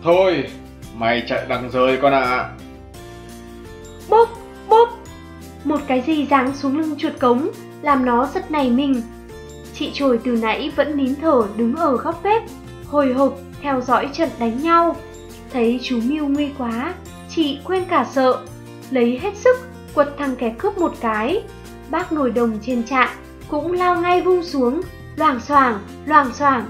[0.04, 0.44] Thôi,
[0.96, 2.20] mày chạy đằng rơi con ạ.
[2.20, 2.50] À.
[4.08, 4.28] Bốp,
[4.68, 4.88] bốp.
[5.64, 7.48] Một cái gì giáng xuống lưng chuột cống,
[7.82, 9.02] làm nó giật nảy mình.
[9.74, 12.42] Chị trồi từ nãy vẫn nín thở đứng ở góc bếp,
[12.86, 14.96] hồi hộp theo dõi trận đánh nhau.
[15.52, 16.94] Thấy chú Miu nguy quá,
[17.30, 18.40] chị quên cả sợ,
[18.90, 19.56] lấy hết sức
[19.94, 21.42] quật thằng kẻ cướp một cái.
[21.90, 23.08] Bác nồi đồng trên trại
[23.48, 24.80] cũng lao ngay vung xuống,
[25.16, 26.68] loảng xoảng, loảng xoảng.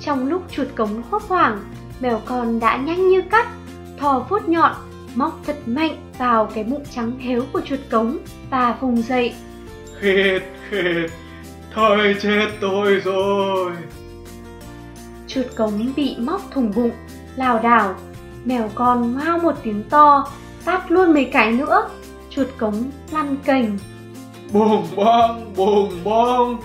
[0.00, 1.58] Trong lúc chuột cống hốt hoảng,
[2.00, 3.46] mèo con đã nhanh như cắt,
[3.98, 4.72] thò vuốt nhọn,
[5.14, 8.18] móc thật mạnh vào cái bụng trắng héo của chuột cống
[8.50, 9.34] và vùng dậy.
[10.00, 11.10] Khịt, khịt,
[11.74, 13.72] thôi chết tôi rồi.
[15.26, 16.92] Chuột cống bị móc thùng bụng,
[17.36, 17.94] lảo đảo,
[18.44, 20.28] mèo con ngao một tiếng to,
[20.64, 21.88] tát luôn mấy cái nữa,
[22.30, 23.78] chuột cống lăn cành.
[24.52, 26.58] Bùng bong, bùng bong.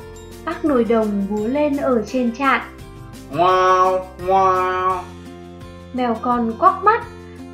[0.46, 2.62] Bác nồi đồng búa lên ở trên trạn.
[3.34, 5.00] Wow, wow.
[5.94, 7.04] Mèo con quắc mắt,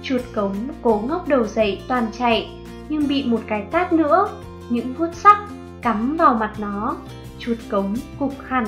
[0.04, 2.50] chuột cống cố ngóc đầu dậy toàn chạy,
[2.90, 4.30] nhưng bị một cái tát nữa,
[4.70, 5.38] những vuốt sắc
[5.82, 6.96] cắm vào mặt nó,
[7.40, 8.66] chuột cống cục hẳn.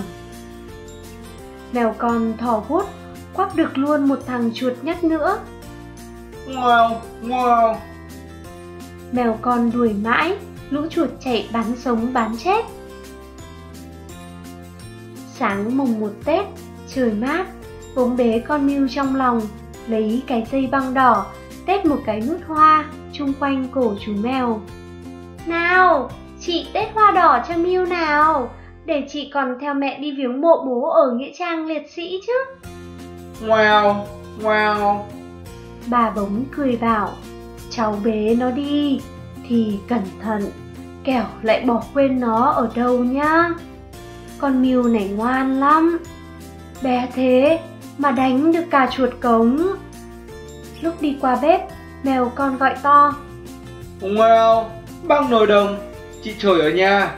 [1.74, 2.86] Mèo con thò vuốt,
[3.39, 5.39] quắp được luôn một thằng chuột nhắt nữa.
[6.47, 6.91] Wow,
[7.23, 7.75] wow.
[9.12, 10.38] Mèo con đuổi mãi,
[10.69, 12.65] lũ chuột chạy bắn sống bán chết.
[15.34, 16.45] Sáng mùng một Tết,
[16.95, 17.45] trời mát,
[17.95, 19.41] bỗng bế con Miu trong lòng,
[19.88, 21.25] lấy cái dây băng đỏ,
[21.65, 24.62] tết một cái nút hoa chung quanh cổ chú mèo.
[25.45, 28.52] Nào, chị tết hoa đỏ cho Miu nào,
[28.86, 32.34] để chị còn theo mẹ đi viếng mộ bố ở nghĩa trang liệt sĩ chứ.
[33.47, 34.06] Wow,
[34.41, 34.99] wow.
[35.88, 37.10] Bà bóng cười bảo,
[37.69, 39.02] cháu bế nó đi,
[39.49, 40.52] thì cẩn thận,
[41.04, 43.49] kẻo lại bỏ quên nó ở đâu nhá.
[44.38, 45.99] Con Miu này ngoan lắm,
[46.82, 47.60] bé thế
[47.97, 49.67] mà đánh được cả chuột cống.
[50.82, 51.62] Lúc đi qua bếp,
[52.04, 53.13] mèo con gọi to.
[54.02, 54.63] Wow,
[55.04, 55.78] băng nồi đồng,
[56.23, 57.15] chị trời ở nhà,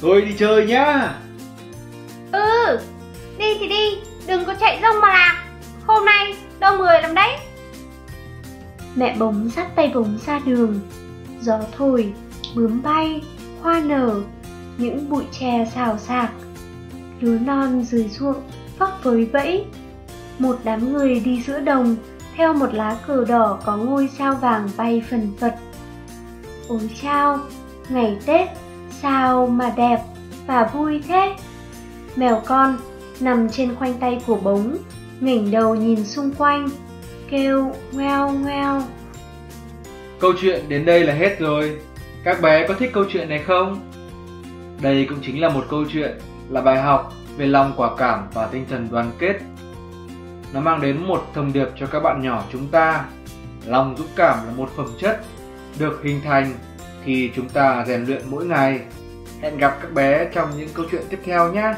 [0.00, 1.14] tôi đi chơi nhá.
[2.32, 2.78] Ừ,
[3.38, 5.45] đi thì đi, đừng có chạy rông mà lạc,
[5.86, 7.36] hôm nay đông người lắm đấy.
[8.94, 10.80] Mẹ bóng dắt tay bóng ra đường,
[11.40, 12.12] gió thổi,
[12.54, 13.22] bướm bay,
[13.62, 14.20] hoa nở,
[14.78, 16.30] những bụi tre xào xạc.
[17.20, 18.42] Lúa non dưới ruộng
[18.78, 19.64] phấp với vẫy.
[20.38, 21.96] Một đám người đi giữa đồng,
[22.36, 25.54] theo một lá cờ đỏ có ngôi sao vàng bay phần phật.
[26.68, 27.38] Ôi chao,
[27.88, 28.48] ngày Tết,
[29.02, 29.98] sao mà đẹp
[30.46, 31.34] và vui thế.
[32.16, 32.78] Mèo con
[33.20, 34.76] nằm trên khoanh tay của bống,
[35.20, 36.68] ngẩng đầu nhìn xung quanh,
[37.30, 38.82] kêu ngoeo ngoeo.
[40.20, 41.78] Câu chuyện đến đây là hết rồi.
[42.24, 43.80] Các bé có thích câu chuyện này không?
[44.82, 46.18] Đây cũng chính là một câu chuyện,
[46.50, 49.36] là bài học về lòng quả cảm và tinh thần đoàn kết.
[50.52, 53.04] Nó mang đến một thông điệp cho các bạn nhỏ chúng ta.
[53.66, 55.20] Lòng dũng cảm là một phẩm chất
[55.78, 56.54] được hình thành
[57.04, 58.80] khi chúng ta rèn luyện mỗi ngày.
[59.40, 61.74] Hẹn gặp các bé trong những câu chuyện tiếp theo nhé.